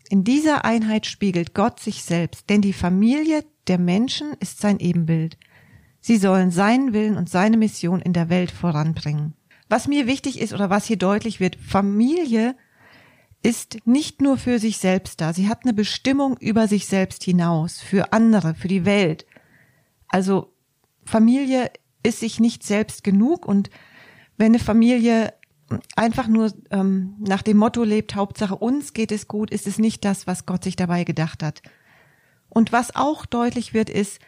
In 0.10 0.24
dieser 0.24 0.66
Einheit 0.66 1.06
spiegelt 1.06 1.54
Gott 1.56 1.80
sich 1.80 2.04
selbst, 2.04 2.50
denn 2.50 2.62
die 2.62 2.74
Familie 2.74 3.44
der 3.68 3.78
Menschen 3.78 4.34
ist 4.40 4.60
sein 4.60 4.80
Ebenbild. 4.80 5.38
Sie 6.00 6.18
sollen 6.18 6.52
seinen 6.52 6.94
Willen 6.94 7.18
und 7.18 7.30
seine 7.30 7.58
Mission 7.58 8.02
in 8.02 8.14
der 8.14 8.30
Welt 8.30 8.52
voranbringen. 8.52 9.34
Was 9.70 9.88
mir 9.88 10.06
wichtig 10.06 10.40
ist 10.40 10.54
oder 10.54 10.70
was 10.70 10.86
hier 10.86 10.98
deutlich 10.98 11.40
wird, 11.40 11.56
Familie 11.56 12.56
ist 13.42 13.86
nicht 13.86 14.22
nur 14.22 14.38
für 14.38 14.60
sich 14.60 14.78
selbst 14.78 15.20
da, 15.20 15.34
sie 15.34 15.50
hat 15.50 15.64
eine 15.64 15.74
Bestimmung 15.74 16.38
über 16.38 16.68
sich 16.68 16.88
selbst 16.88 17.24
hinaus, 17.24 17.80
für 17.80 18.14
andere, 18.14 18.56
für 18.56 18.70
die 18.70 18.86
Welt. 18.86 19.26
Also 20.08 20.54
Familie 21.06 21.72
ist 22.04 22.20
sich 22.20 22.40
nicht 22.40 22.64
selbst 22.64 23.04
genug 23.04 23.46
und 23.46 23.70
wenn 24.38 24.48
eine 24.48 24.60
Familie 24.60 25.34
einfach 25.96 26.28
nur 26.28 26.54
ähm, 26.72 27.16
nach 27.20 27.42
dem 27.42 27.58
Motto 27.58 27.84
lebt, 27.84 28.16
Hauptsache 28.16 28.56
uns 28.56 28.94
geht 28.94 29.12
es 29.12 29.28
gut, 29.28 29.52
ist 29.52 29.68
es 29.68 29.80
nicht 29.80 30.06
das, 30.06 30.28
was 30.28 30.46
Gott 30.46 30.64
sich 30.64 30.76
dabei 30.76 31.04
gedacht 31.04 31.44
hat. 31.44 31.62
Und 32.54 32.72
was 32.72 32.96
auch 32.96 33.26
deutlich 33.26 33.74
wird, 33.74 33.90
ist, 33.90 34.20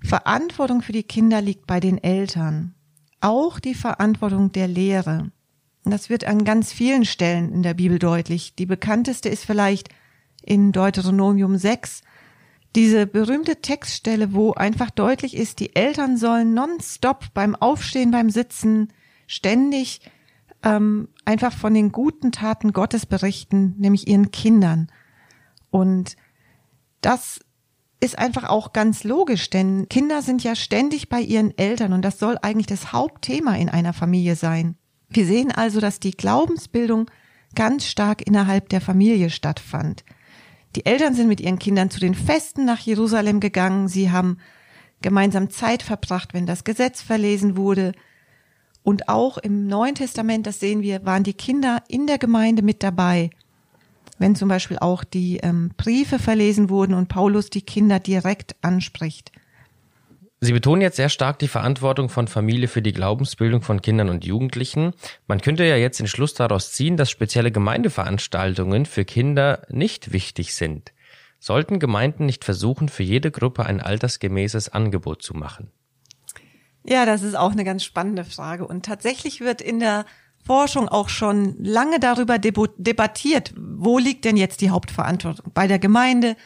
Verantwortung 0.00 0.82
für 0.82 0.90
die 0.90 1.04
Kinder 1.04 1.40
liegt 1.40 1.68
bei 1.68 1.78
den 1.78 2.02
Eltern. 2.02 2.74
Auch 3.20 3.60
die 3.60 3.74
Verantwortung 3.74 4.50
der 4.50 4.66
Lehre. 4.66 5.30
Das 5.84 6.10
wird 6.10 6.24
an 6.24 6.44
ganz 6.44 6.72
vielen 6.72 7.04
Stellen 7.04 7.52
in 7.52 7.62
der 7.62 7.74
Bibel 7.74 8.00
deutlich. 8.00 8.56
Die 8.56 8.66
bekannteste 8.66 9.28
ist 9.28 9.44
vielleicht 9.44 9.88
in 10.42 10.72
Deuteronomium 10.72 11.56
6, 11.56 12.02
diese 12.74 13.06
berühmte 13.06 13.56
Textstelle, 13.56 14.32
wo 14.32 14.54
einfach 14.54 14.90
deutlich 14.90 15.36
ist, 15.36 15.60
die 15.60 15.76
Eltern 15.76 16.16
sollen 16.16 16.54
nonstop 16.54 17.32
beim 17.34 17.54
Aufstehen, 17.54 18.10
beim 18.10 18.30
Sitzen 18.30 18.92
ständig 19.28 20.00
ähm, 20.64 21.08
einfach 21.24 21.52
von 21.52 21.74
den 21.74 21.92
guten 21.92 22.32
Taten 22.32 22.72
Gottes 22.72 23.06
berichten, 23.06 23.74
nämlich 23.78 24.08
ihren 24.08 24.32
Kindern. 24.32 24.90
Und 25.70 26.16
das 27.02 27.40
ist 28.00 28.18
einfach 28.18 28.48
auch 28.48 28.72
ganz 28.72 29.04
logisch, 29.04 29.48
denn 29.48 29.88
Kinder 29.88 30.22
sind 30.22 30.42
ja 30.42 30.56
ständig 30.56 31.08
bei 31.08 31.20
ihren 31.20 31.56
Eltern 31.56 31.92
und 31.92 32.02
das 32.02 32.18
soll 32.18 32.36
eigentlich 32.42 32.66
das 32.66 32.92
Hauptthema 32.92 33.54
in 33.54 33.68
einer 33.68 33.92
Familie 33.92 34.34
sein. 34.34 34.76
Wir 35.08 35.24
sehen 35.24 35.52
also, 35.52 35.78
dass 35.78 36.00
die 36.00 36.10
Glaubensbildung 36.10 37.10
ganz 37.54 37.86
stark 37.86 38.26
innerhalb 38.26 38.70
der 38.70 38.80
Familie 38.80 39.30
stattfand. 39.30 40.04
Die 40.74 40.86
Eltern 40.86 41.14
sind 41.14 41.28
mit 41.28 41.40
ihren 41.40 41.58
Kindern 41.58 41.90
zu 41.90 42.00
den 42.00 42.14
Festen 42.14 42.64
nach 42.64 42.80
Jerusalem 42.80 43.40
gegangen, 43.40 43.88
sie 43.88 44.10
haben 44.10 44.38
gemeinsam 45.02 45.50
Zeit 45.50 45.82
verbracht, 45.82 46.32
wenn 46.32 46.46
das 46.46 46.64
Gesetz 46.64 47.02
verlesen 47.02 47.56
wurde. 47.56 47.92
Und 48.82 49.08
auch 49.08 49.38
im 49.38 49.66
Neuen 49.66 49.94
Testament, 49.94 50.46
das 50.46 50.60
sehen 50.60 50.82
wir, 50.82 51.04
waren 51.04 51.24
die 51.24 51.34
Kinder 51.34 51.82
in 51.88 52.06
der 52.06 52.18
Gemeinde 52.18 52.62
mit 52.62 52.82
dabei. 52.82 53.30
Wenn 54.22 54.36
zum 54.36 54.48
Beispiel 54.48 54.78
auch 54.78 55.02
die 55.02 55.38
ähm, 55.38 55.72
Briefe 55.76 56.20
verlesen 56.20 56.70
wurden 56.70 56.94
und 56.94 57.08
Paulus 57.08 57.50
die 57.50 57.62
Kinder 57.62 57.98
direkt 57.98 58.54
anspricht. 58.62 59.32
Sie 60.40 60.52
betonen 60.52 60.80
jetzt 60.80 60.94
sehr 60.94 61.08
stark 61.08 61.40
die 61.40 61.48
Verantwortung 61.48 62.08
von 62.08 62.28
Familie 62.28 62.68
für 62.68 62.82
die 62.82 62.92
Glaubensbildung 62.92 63.62
von 63.62 63.82
Kindern 63.82 64.08
und 64.10 64.24
Jugendlichen. 64.24 64.92
Man 65.26 65.40
könnte 65.40 65.64
ja 65.64 65.74
jetzt 65.74 65.98
den 65.98 66.06
Schluss 66.06 66.34
daraus 66.34 66.70
ziehen, 66.70 66.96
dass 66.96 67.10
spezielle 67.10 67.50
Gemeindeveranstaltungen 67.50 68.86
für 68.86 69.04
Kinder 69.04 69.62
nicht 69.68 70.12
wichtig 70.12 70.54
sind. 70.54 70.92
Sollten 71.40 71.80
Gemeinden 71.80 72.24
nicht 72.24 72.44
versuchen, 72.44 72.88
für 72.88 73.02
jede 73.02 73.32
Gruppe 73.32 73.66
ein 73.66 73.80
altersgemäßes 73.80 74.68
Angebot 74.68 75.22
zu 75.22 75.34
machen? 75.34 75.72
Ja, 76.84 77.06
das 77.06 77.22
ist 77.22 77.34
auch 77.34 77.50
eine 77.50 77.64
ganz 77.64 77.82
spannende 77.82 78.24
Frage. 78.24 78.68
Und 78.68 78.84
tatsächlich 78.84 79.40
wird 79.40 79.60
in 79.60 79.80
der 79.80 80.04
Forschung 80.44 80.88
auch 80.88 81.08
schon 81.08 81.56
lange 81.62 82.00
darüber 82.00 82.38
debattiert, 82.38 83.54
wo 83.56 83.98
liegt 83.98 84.24
denn 84.24 84.36
jetzt 84.36 84.60
die 84.60 84.70
Hauptverantwortung? 84.70 85.52
Bei 85.54 85.68
der 85.68 85.78
Gemeinde 85.78 86.36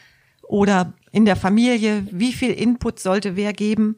oder 0.43 0.93
in 1.13 1.25
der 1.25 1.37
Familie, 1.37 2.07
wie 2.11 2.33
viel 2.33 2.51
Input 2.51 3.01
sollte 3.01 3.37
wer 3.37 3.53
geben. 3.53 3.97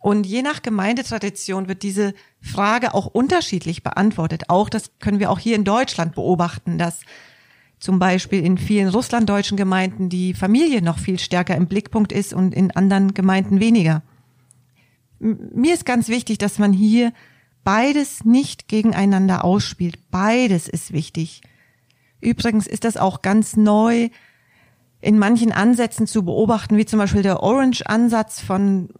Und 0.00 0.26
je 0.26 0.42
nach 0.42 0.62
Gemeindetradition 0.62 1.68
wird 1.68 1.82
diese 1.82 2.14
Frage 2.40 2.94
auch 2.94 3.06
unterschiedlich 3.06 3.82
beantwortet. 3.82 4.44
Auch 4.48 4.68
das 4.68 4.90
können 4.98 5.20
wir 5.20 5.30
auch 5.30 5.38
hier 5.38 5.56
in 5.56 5.64
Deutschland 5.64 6.14
beobachten, 6.14 6.78
dass 6.78 7.00
zum 7.78 7.98
Beispiel 7.98 8.44
in 8.44 8.58
vielen 8.58 8.88
russlanddeutschen 8.88 9.56
Gemeinden 9.56 10.08
die 10.08 10.34
Familie 10.34 10.82
noch 10.82 10.98
viel 10.98 11.18
stärker 11.18 11.54
im 11.54 11.66
Blickpunkt 11.66 12.12
ist 12.12 12.34
und 12.34 12.54
in 12.54 12.70
anderen 12.72 13.14
Gemeinden 13.14 13.60
weniger. 13.60 14.02
Mir 15.18 15.74
ist 15.74 15.84
ganz 15.84 16.08
wichtig, 16.08 16.38
dass 16.38 16.58
man 16.58 16.72
hier 16.72 17.12
beides 17.64 18.24
nicht 18.24 18.68
gegeneinander 18.68 19.44
ausspielt. 19.44 20.10
Beides 20.10 20.68
ist 20.68 20.92
wichtig. 20.92 21.42
Übrigens 22.20 22.66
ist 22.66 22.84
das 22.84 22.96
auch 22.96 23.22
ganz 23.22 23.56
neu 23.56 24.08
in 25.00 25.18
manchen 25.18 25.52
Ansätzen 25.52 26.06
zu 26.06 26.24
beobachten, 26.24 26.76
wie 26.76 26.84
zum 26.84 26.98
Beispiel 26.98 27.22
der 27.22 27.42
Orange-Ansatz 27.42 28.40
von 28.40 28.90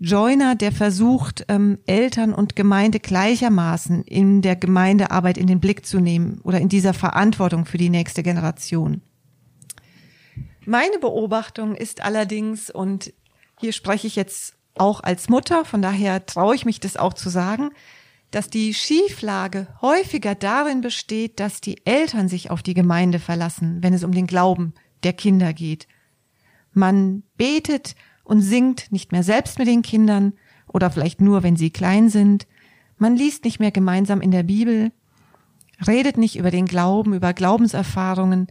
Joyner, 0.00 0.56
der 0.56 0.72
versucht, 0.72 1.44
ähm, 1.48 1.78
Eltern 1.86 2.34
und 2.34 2.56
Gemeinde 2.56 2.98
gleichermaßen 2.98 4.02
in 4.02 4.42
der 4.42 4.56
Gemeindearbeit 4.56 5.38
in 5.38 5.46
den 5.46 5.60
Blick 5.60 5.86
zu 5.86 6.00
nehmen 6.00 6.40
oder 6.42 6.60
in 6.60 6.68
dieser 6.68 6.94
Verantwortung 6.94 7.64
für 7.64 7.78
die 7.78 7.90
nächste 7.90 8.22
Generation. 8.22 9.00
Meine 10.66 10.98
Beobachtung 10.98 11.76
ist 11.76 12.02
allerdings, 12.02 12.70
und 12.70 13.12
hier 13.60 13.72
spreche 13.72 14.06
ich 14.06 14.16
jetzt 14.16 14.54
auch 14.76 15.02
als 15.02 15.28
Mutter, 15.28 15.64
von 15.64 15.80
daher 15.80 16.26
traue 16.26 16.54
ich 16.54 16.64
mich 16.64 16.80
das 16.80 16.96
auch 16.96 17.14
zu 17.14 17.28
sagen, 17.28 17.70
dass 18.34 18.50
die 18.50 18.74
Schieflage 18.74 19.68
häufiger 19.80 20.34
darin 20.34 20.80
besteht, 20.80 21.38
dass 21.38 21.60
die 21.60 21.86
Eltern 21.86 22.28
sich 22.28 22.50
auf 22.50 22.62
die 22.64 22.74
Gemeinde 22.74 23.20
verlassen, 23.20 23.78
wenn 23.80 23.94
es 23.94 24.02
um 24.02 24.10
den 24.10 24.26
Glauben 24.26 24.74
der 25.04 25.12
Kinder 25.12 25.52
geht. 25.52 25.86
Man 26.72 27.22
betet 27.36 27.94
und 28.24 28.40
singt 28.40 28.90
nicht 28.90 29.12
mehr 29.12 29.22
selbst 29.22 29.58
mit 29.58 29.68
den 29.68 29.82
Kindern 29.82 30.32
oder 30.66 30.90
vielleicht 30.90 31.20
nur, 31.20 31.44
wenn 31.44 31.54
sie 31.54 31.70
klein 31.70 32.08
sind. 32.08 32.48
Man 32.98 33.14
liest 33.14 33.44
nicht 33.44 33.60
mehr 33.60 33.70
gemeinsam 33.70 34.20
in 34.20 34.32
der 34.32 34.42
Bibel, 34.42 34.90
redet 35.86 36.16
nicht 36.16 36.36
über 36.36 36.50
den 36.50 36.66
Glauben, 36.66 37.14
über 37.14 37.34
Glaubenserfahrungen. 37.34 38.48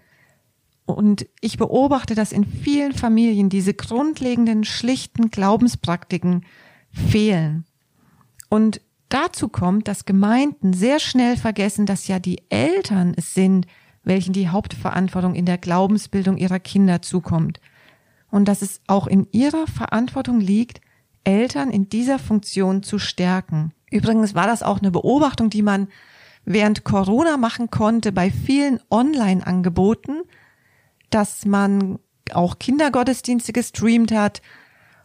Und 0.85 1.27
ich 1.41 1.57
beobachte, 1.57 2.15
dass 2.15 2.31
in 2.31 2.45
vielen 2.45 2.93
Familien 2.93 3.49
diese 3.49 3.73
grundlegenden, 3.73 4.63
schlichten 4.63 5.29
Glaubenspraktiken 5.29 6.45
fehlen. 6.89 7.65
Und 8.49 8.79
dazu 9.13 9.47
kommt, 9.47 9.87
dass 9.87 10.05
Gemeinden 10.05 10.73
sehr 10.73 10.99
schnell 10.99 11.37
vergessen, 11.37 11.85
dass 11.85 12.07
ja 12.07 12.19
die 12.19 12.41
Eltern 12.49 13.13
es 13.15 13.33
sind, 13.33 13.67
welchen 14.03 14.33
die 14.33 14.49
Hauptverantwortung 14.49 15.35
in 15.35 15.45
der 15.45 15.57
Glaubensbildung 15.57 16.37
ihrer 16.37 16.59
Kinder 16.59 17.01
zukommt. 17.01 17.59
Und 18.31 18.47
dass 18.47 18.61
es 18.61 18.81
auch 18.87 19.07
in 19.07 19.27
ihrer 19.31 19.67
Verantwortung 19.67 20.39
liegt, 20.39 20.81
Eltern 21.23 21.69
in 21.69 21.87
dieser 21.87 22.19
Funktion 22.19 22.83
zu 22.83 22.99
stärken. 22.99 23.71
Übrigens 23.91 24.35
war 24.35 24.47
das 24.47 24.63
auch 24.63 24.79
eine 24.79 24.91
Beobachtung, 24.91 25.49
die 25.49 25.61
man 25.61 25.87
während 26.45 26.83
Corona 26.83 27.37
machen 27.37 27.69
konnte 27.69 28.11
bei 28.11 28.31
vielen 28.31 28.79
Online-Angeboten, 28.89 30.23
dass 31.09 31.45
man 31.45 31.99
auch 32.33 32.59
Kindergottesdienste 32.59 33.53
gestreamt 33.53 34.11
hat 34.11 34.41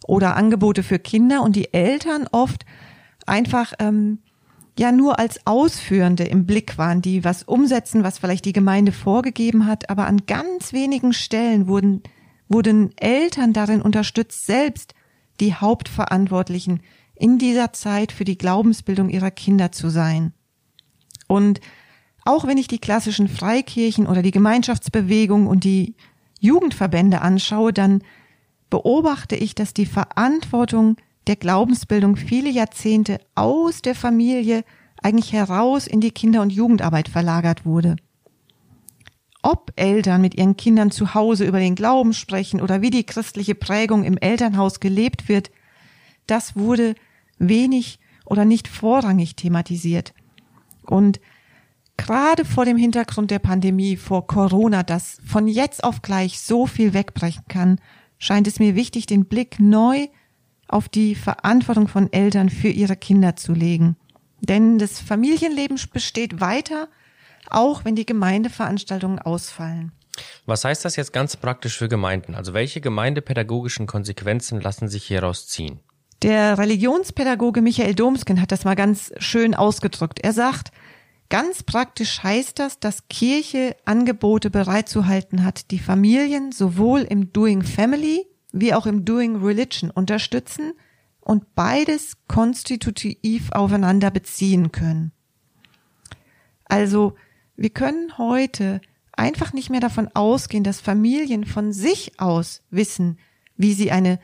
oder 0.07 0.37
Angebote 0.37 0.83
für 0.83 0.99
Kinder 0.99 1.43
und 1.43 1.55
die 1.55 1.73
Eltern 1.73 2.27
oft 2.33 2.65
einfach 3.29 3.73
ähm, 3.79 4.19
ja 4.79 4.93
nur 4.93 5.19
als 5.19 5.47
Ausführende 5.47 6.25
im 6.25 6.47
Blick 6.47 6.79
waren, 6.79 7.03
die 7.03 7.25
was 7.25 7.43
umsetzen, 7.43 8.05
was 8.05 8.19
vielleicht 8.19 8.45
die 8.45 8.53
Gemeinde 8.53 8.93
vorgegeben 8.93 9.67
hat, 9.67 9.91
aber 9.91 10.07
an 10.07 10.27
ganz 10.27 10.73
wenigen 10.73 11.13
Stellen 11.13 11.67
wurden, 11.67 12.03
wurden 12.49 12.97
Eltern 12.97 13.53
darin 13.53 13.83
unterstützt, 13.83 14.47
selbst 14.47 14.95
die 15.41 15.55
Hauptverantwortlichen 15.55 16.81
in 17.15 17.39
dieser 17.39 17.73
Zeit 17.73 18.13
für 18.13 18.25
die 18.25 18.39
Glaubensbildung 18.39 19.09
ihrer 19.09 19.31
Kinder 19.31 19.73
zu 19.73 19.89
sein. 19.89 20.33
Und 21.27 21.61
auch 22.25 22.47
wenn 22.47 22.59
ich 22.59 22.69
die 22.69 22.79
klassischen 22.79 23.29
Freikirchen 23.29 24.07
oder 24.07 24.23
die 24.23 24.31
Gemeinschaftsbewegung 24.31 25.47
und 25.47 25.65
die 25.65 25.97
Jugendverbände 26.41 27.21
anschaue, 27.21 27.73
dann 27.73 28.03
beobachte 28.71 29.35
ich, 29.35 29.55
dass 29.55 29.75
die 29.75 29.87
Verantwortung 29.87 30.97
der 31.29 31.37
Glaubensbildung 31.37 32.17
viele 32.17 32.51
Jahrzehnte 32.51 33.21
aus 33.35 33.83
der 33.83 33.95
Familie 33.95 34.65
eigentlich 35.03 35.33
heraus 35.33 35.87
in 35.87 36.01
die 36.01 36.11
Kinder- 36.11 36.43
und 36.43 36.51
Jugendarbeit 36.51 37.09
verlagert 37.09 37.65
wurde. 37.65 37.97
Ob 39.43 39.73
Eltern 39.77 40.21
mit 40.21 40.35
ihren 40.35 40.57
Kindern 40.57 40.91
zu 40.91 41.15
Hause 41.15 41.45
über 41.45 41.61
den 41.61 41.77
Glauben 41.77 42.13
sprechen 42.13 42.61
oder 42.61 42.83
wie 42.83 42.91
die 42.91 43.05
christliche 43.05 43.55
Prägung 43.55 44.05
im 44.05 44.19
Elternhaus 44.19 44.81
gelebt 44.81 45.29
wird, 45.29 45.51
das 46.27 46.57
wurde 46.57 46.95
wenig 47.39 48.01
oder 48.25 48.45
nicht 48.45 48.67
vorrangig 48.67 49.37
thematisiert. 49.37 50.13
Und 50.83 51.21
gerade 51.97 52.45
vor 52.45 52.65
dem 52.65 52.77
Hintergrund 52.77 53.31
der 53.31 53.39
Pandemie, 53.39 53.97
vor 53.97 54.27
Corona, 54.27 54.83
das 54.83 55.19
von 55.25 55.47
jetzt 55.47 55.85
auf 55.85 56.03
gleich 56.03 56.41
so 56.41 56.67
viel 56.67 56.95
wegbrechen 56.95 57.45
kann, 57.49 57.81
scheint 58.19 58.49
es 58.49 58.59
mir 58.59 58.75
wichtig, 58.75 59.07
den 59.07 59.27
Blick 59.27 59.61
neu 59.61 60.09
auf 60.69 60.89
die 60.89 61.15
Verantwortung 61.15 61.89
von 61.89 62.13
Eltern 62.13 62.51
für 62.51 62.69
ihre 62.69 62.97
Kinder 62.97 63.37
zu 63.37 63.53
legen. 63.53 63.97
Denn 64.41 64.79
das 64.79 65.01
Familienleben 65.01 65.79
besteht 65.93 66.41
weiter, 66.41 66.89
auch 67.51 67.85
wenn 67.85 67.97
die 67.97 68.07
Gemeindeveranstaltungen 68.07 69.19
ausfallen. 69.19 69.93
Was 70.47 70.65
heißt 70.65 70.85
das 70.85 70.97
jetzt 70.97 71.13
ganz 71.13 71.37
praktisch 71.37 71.79
für 71.79 71.89
Gemeinden? 71.89 72.35
Also 72.35 72.55
welche 72.55 72.81
gemeindepädagogischen 72.81 73.87
Konsequenzen 73.87 74.61
lassen 74.61 74.89
sich 74.89 75.05
hieraus 75.05 75.47
ziehen? 75.47 75.81
Der 76.23 76.59
Religionspädagoge 76.59 77.63
Michael 77.63 77.95
Domsken 77.95 78.41
hat 78.41 78.51
das 78.51 78.65
mal 78.65 78.75
ganz 78.75 79.13
schön 79.19 79.55
ausgedrückt. 79.55 80.19
Er 80.21 80.33
sagt, 80.33 80.73
Ganz 81.31 81.63
praktisch 81.63 82.23
heißt 82.23 82.59
das, 82.59 82.81
dass 82.81 83.07
Kirche 83.09 83.77
Angebote 83.85 84.49
bereitzuhalten 84.49 85.45
hat, 85.45 85.71
die 85.71 85.79
Familien 85.79 86.53
sowohl 86.53 87.03
im 87.03 87.35
Doing 87.35 87.63
Family 87.63 88.27
wie 88.53 88.75
auch 88.75 88.87
im 88.87 89.05
Doing 89.05 89.37
Religion 89.37 89.91
unterstützen 89.91 90.73
und 91.21 91.55
beides 91.55 92.17
konstitutiv 92.27 93.51
aufeinander 93.53 94.11
beziehen 94.11 94.73
können. 94.73 95.13
Also, 96.65 97.17
wir 97.57 97.71
können 97.71 98.17
heute 98.19 98.81
einfach 99.13 99.53
nicht 99.53 99.69
mehr 99.69 99.81
davon 99.81 100.09
ausgehen, 100.15 100.65
dass 100.65 100.81
Familien 100.81 101.45
von 101.45 101.73
sich 101.73 102.21
aus 102.21 102.63
wissen, 102.71 103.19
wie 103.57 103.73
sie 103.73 103.91
eine 103.91 104.21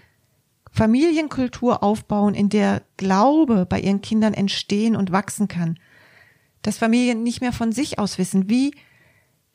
Familienkultur 0.70 1.82
aufbauen, 1.82 2.34
in 2.34 2.48
der 2.48 2.82
Glaube 2.96 3.66
bei 3.66 3.80
ihren 3.80 4.00
Kindern 4.00 4.34
entstehen 4.34 4.96
und 4.96 5.12
wachsen 5.12 5.48
kann. 5.48 5.78
Dass 6.62 6.78
Familien 6.78 7.22
nicht 7.22 7.40
mehr 7.40 7.52
von 7.52 7.72
sich 7.72 7.98
aus 7.98 8.18
wissen, 8.18 8.48
wie 8.48 8.74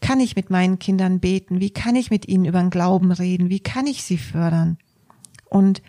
kann 0.02 0.20
ich 0.20 0.36
mit 0.36 0.50
meinen 0.50 0.80
Kindern 0.80 1.20
beten, 1.20 1.60
wie 1.60 1.72
kann 1.72 1.96
ich 1.96 2.10
mit 2.10 2.28
ihnen 2.28 2.46
über 2.46 2.60
den 2.60 2.70
Glauben 2.70 3.12
reden, 3.12 3.50
wie 3.50 3.60
kann 3.60 3.88
ich 3.88 4.04
sie 4.04 4.18
fördern. 4.18 4.78
Und 5.46 5.82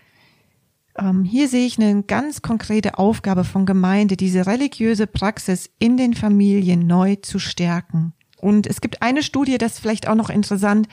ähm, 0.99 1.25
hier 1.25 1.49
sehe 1.49 1.67
ich 1.67 1.79
eine 1.79 2.03
ganz 2.03 2.43
konkrete 2.43 2.99
Aufgabe 2.99 3.45
von 3.45 3.67
Gemeinde, 3.67 4.17
diese 4.17 4.47
religiöse 4.47 5.07
Praxis 5.07 5.71
in 5.79 5.97
den 5.97 6.15
Familien 6.15 6.87
neu 6.87 7.17
zu 7.17 7.39
stärken. 7.39 8.13
Und 8.39 8.67
es 8.67 8.81
gibt 8.81 9.03
eine 9.03 9.23
Studie, 9.23 9.59
das 9.59 9.75
ist 9.75 9.81
vielleicht 9.81 10.09
auch 10.09 10.15
noch 10.15 10.31
interessant, 10.31 10.89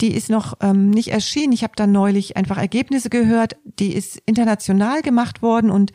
die 0.00 0.14
ist 0.14 0.28
noch 0.28 0.54
ähm, 0.60 0.90
nicht 0.90 1.08
erschienen. 1.08 1.52
Ich 1.52 1.62
habe 1.62 1.72
da 1.74 1.86
neulich 1.86 2.36
einfach 2.36 2.58
Ergebnisse 2.58 3.08
gehört. 3.08 3.56
Die 3.64 3.94
ist 3.94 4.18
international 4.26 5.00
gemacht 5.00 5.40
worden 5.40 5.70
und 5.70 5.92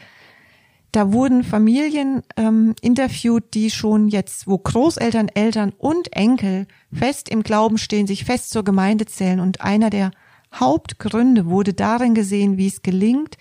da 0.91 1.13
wurden 1.13 1.43
Familien 1.43 2.21
ähm, 2.35 2.75
interviewt, 2.81 3.53
die 3.53 3.71
schon 3.71 4.09
jetzt, 4.09 4.47
wo 4.47 4.57
Großeltern, 4.57 5.29
Eltern 5.29 5.73
und 5.77 6.13
Enkel 6.13 6.67
fest 6.91 7.29
im 7.29 7.43
Glauben 7.43 7.77
stehen, 7.77 8.07
sich 8.07 8.25
fest 8.25 8.49
zur 8.49 8.63
Gemeinde 8.63 9.05
zählen. 9.05 9.39
Und 9.39 9.61
einer 9.61 9.89
der 9.89 10.11
Hauptgründe 10.53 11.45
wurde 11.45 11.73
darin 11.73 12.13
gesehen, 12.13 12.57
wie 12.57 12.67
es 12.67 12.81
gelingt, 12.81 13.37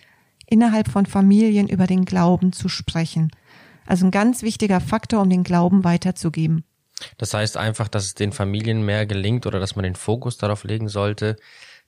innerhalb 0.47 0.89
von 0.89 1.07
Familien 1.07 1.69
über 1.69 1.87
den 1.87 2.05
Glauben 2.05 2.53
zu 2.53 2.69
sprechen. 2.69 3.31
Also 3.87 4.07
ein 4.07 4.13
ganz 4.13 4.43
wichtiger 4.43 4.81
Faktor, 4.81 5.23
um 5.23 5.31
den 5.31 5.43
Glauben 5.43 5.83
weiterzugeben. 5.83 6.65
Das 7.19 7.35
heißt 7.35 7.57
einfach, 7.57 7.89
dass 7.89 8.05
es 8.05 8.15
den 8.15 8.33
Familien 8.33 8.85
mehr 8.85 9.07
gelingt 9.07 9.47
oder 9.47 9.59
dass 9.59 9.75
man 9.75 9.83
den 9.83 9.97
Fokus 9.97 10.39
darauf 10.39 10.65
legen 10.65 10.89
sollte, 10.89 11.37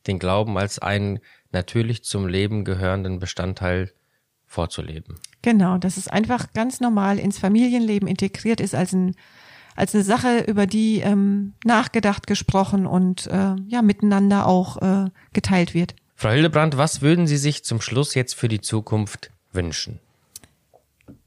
den 0.07 0.19
Glauben 0.19 0.59
als 0.59 0.81
einen 0.81 1.21
natürlich 1.53 2.03
zum 2.03 2.27
Leben 2.27 2.65
gehörenden 2.65 3.21
Bestandteil 3.21 3.93
vorzuleben. 4.47 5.21
Genau, 5.43 5.79
dass 5.79 5.97
es 5.97 6.09
einfach 6.09 6.53
ganz 6.53 6.81
normal 6.81 7.19
ins 7.19 7.39
Familienleben 7.39 8.09
integriert 8.09 8.61
ist 8.61 8.75
als 8.75 8.93
ein 8.93 9.15
als 9.75 9.95
eine 9.95 10.05
Sache, 10.05 10.41
über 10.41 10.67
die 10.67 11.01
ähm, 11.01 11.55
nachgedacht, 11.65 12.27
gesprochen 12.27 12.87
und 12.87 13.27
äh, 13.29 13.55
ja 13.67 13.83
miteinander 13.83 14.47
auch 14.47 14.81
äh, 14.83 15.11
geteilt 15.33 15.73
wird. 15.73 15.95
Frau 16.15 16.29
Hildebrand, 16.29 16.77
was 16.77 17.01
würden 17.01 17.27
Sie 17.27 17.37
sich 17.39 17.65
zum 17.65 17.81
Schluss 17.81 18.15
jetzt 18.15 18.35
für 18.35 18.49
die 18.49 18.61
Zukunft 18.61 19.31
wünschen? 19.53 19.99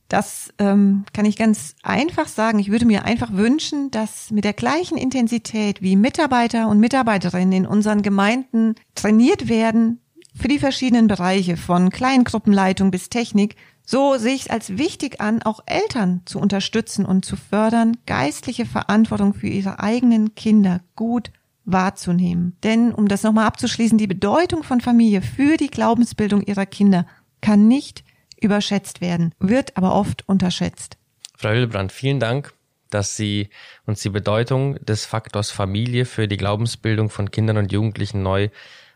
Das 0.07 0.53
ähm, 0.60 1.03
kann 1.13 1.25
ich 1.25 1.36
ganz 1.36 1.75
einfach 1.81 2.27
sagen. 2.27 2.60
Ich 2.60 2.69
würde 2.69 2.86
mir 2.86 3.05
einfach 3.05 3.34
wünschen, 3.34 3.89
dass 3.89 4.29
mit 4.29 4.43
der 4.43 4.53
gleichen 4.53 4.98
Intensität 4.98 5.81
wie 5.81 5.95
Mitarbeiter 5.95 6.69
und 6.69 6.79
Mitarbeiterinnen 6.79 7.51
in 7.51 7.65
unseren 7.65 8.03
Gemeinden 8.03 8.75
trainiert 8.93 9.50
werden 9.50 10.00
für 10.36 10.48
die 10.48 10.60
verschiedenen 10.60 11.07
Bereiche 11.07 11.57
von 11.57 11.89
Kleingruppenleitung 11.89 12.91
bis 12.91 13.10
Technik, 13.10 13.55
so 13.86 14.18
sehe 14.18 14.34
ich 14.34 14.44
es 14.44 14.50
als 14.50 14.77
wichtig 14.77 15.22
an, 15.22 15.44
auch 15.44 15.62
Eltern 15.65 16.22
zu 16.25 16.39
unterstützen 16.39 17.06
und 17.06 17.24
zu 17.24 17.36
fördern, 17.36 17.98
geistliche 18.06 18.65
Verantwortung 18.65 19.34
für 19.34 19.48
ihre 19.48 19.80
eigenen 19.80 20.36
Kinder 20.36 20.82
gut 20.96 21.32
wahrzunehmen. 21.65 22.58
Denn, 22.63 22.94
um 22.94 23.08
das 23.08 23.24
nochmal 23.24 23.46
abzuschließen, 23.46 23.98
die 23.98 24.08
Bedeutung 24.08 24.63
von 24.63 24.82
Familie 24.82 25.22
für 25.22 25.58
die 25.58 25.70
Glaubensbildung 25.70 26.41
ihrer 26.41 26.65
Kinder 26.65 27.06
kann 27.41 27.67
nicht 27.67 28.04
überschätzt 28.41 29.02
werden, 29.02 29.34
wird 29.39 29.78
aber 29.78 29.93
oft 29.93 30.28
unterschätzt. 30.28 30.98
Frau 31.38 31.50
Hildebrand, 31.50 31.91
vielen 31.91 32.19
Dank, 32.19 32.54
dass 32.89 33.17
Sie 33.17 33.50
uns 33.86 34.02
die 34.02 34.10
Bedeutung 34.10 34.76
des 34.86 35.06
Faktors 35.06 35.52
Familie 35.52 36.06
für 36.06 36.28
die 36.28 36.38
Glaubensbildung 36.38 37.10
von 37.10 37.32
Kindern 37.32 37.58
und 37.58 37.71
Jugendlichen 37.71 38.24
neu 38.24 38.50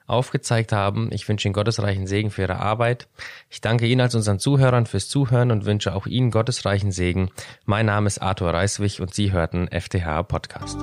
aufgezeigt 0.10 0.72
haben. 0.72 1.10
Ich 1.12 1.28
wünsche 1.28 1.48
Ihnen 1.48 1.54
gottesreichen 1.54 2.08
Segen 2.08 2.32
für 2.32 2.43
Ihre 2.43 2.58
Arbeit. 2.58 3.08
Ich 3.50 3.62
danke 3.62 3.86
Ihnen 3.86 4.02
als 4.02 4.15
unseren 4.15 4.39
Zuhörern 4.39 4.86
fürs 4.86 5.10
Zuhören 5.10 5.52
und 5.52 5.65
wünsche 5.65 5.93
auch 5.95 6.08
Ihnen 6.08 6.32
gottesreichen 6.32 6.91
Segen. 6.91 7.30
Mein 7.65 7.86
Name 7.86 8.08
ist 8.08 8.22
Arthur 8.22 8.54
Reiswig 8.54 9.02
und 9.02 9.13
Sie 9.13 9.32
hörten 9.32 9.67
FTH 9.67 10.24
Podcast. 10.24 10.78